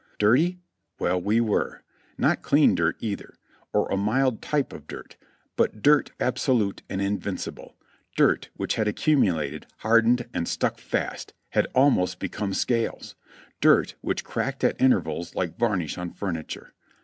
[0.17, 0.57] Dirty?
[0.97, 1.83] Well, we were!
[2.17, 3.35] not clean dirt either,
[3.71, 5.15] or a mild type of dirt,
[5.55, 7.75] but dirt absolute and invincible,
[8.15, 13.13] dirt which had accumulated, hardened and stuck fast, had almost become scales;
[13.59, 16.73] dirt which cracked at intervals like varnish on furniture.